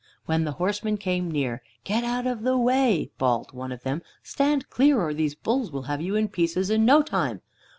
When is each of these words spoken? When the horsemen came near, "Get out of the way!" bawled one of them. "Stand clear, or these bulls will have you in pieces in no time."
When 0.25 0.45
the 0.45 0.53
horsemen 0.53 0.97
came 0.97 1.29
near, 1.29 1.61
"Get 1.83 2.03
out 2.03 2.25
of 2.25 2.41
the 2.41 2.57
way!" 2.57 3.11
bawled 3.19 3.51
one 3.53 3.71
of 3.71 3.83
them. 3.83 4.01
"Stand 4.23 4.67
clear, 4.71 4.99
or 4.99 5.13
these 5.13 5.35
bulls 5.35 5.71
will 5.71 5.83
have 5.83 6.01
you 6.01 6.15
in 6.15 6.29
pieces 6.29 6.71
in 6.71 6.85
no 6.85 7.03
time." 7.03 7.41